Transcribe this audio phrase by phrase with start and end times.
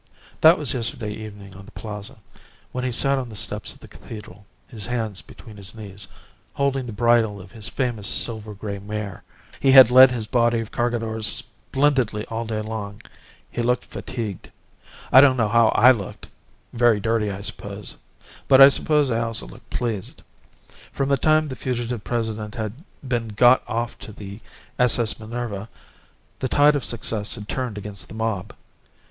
[0.41, 2.17] "That was yesterday evening on the Plaza,
[2.71, 6.07] while he sat on the steps of the cathedral, his hands between his knees,
[6.55, 9.23] holding the bridle of his famous silver grey mare.
[9.59, 12.99] He had led his body of Cargadores splendidly all day long.
[13.51, 14.49] He looked fatigued.
[15.11, 16.25] I don't know how I looked.
[16.73, 17.95] Very dirty, I suppose.
[18.47, 20.23] But I suppose I also looked pleased.
[20.91, 22.73] From the time the fugitive President had
[23.07, 24.39] been got off to the
[24.79, 24.97] S.
[24.97, 25.19] S.
[25.19, 25.69] Minerva,
[26.39, 28.55] the tide of success had turned against the mob.